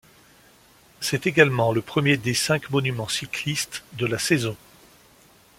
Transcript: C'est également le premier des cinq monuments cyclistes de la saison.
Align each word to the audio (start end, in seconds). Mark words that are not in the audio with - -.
C'est 0.99 1.27
également 1.27 1.71
le 1.73 1.83
premier 1.83 2.17
des 2.17 2.33
cinq 2.33 2.71
monuments 2.71 3.07
cyclistes 3.07 3.83
de 3.97 4.07
la 4.07 4.17
saison. 4.17 4.57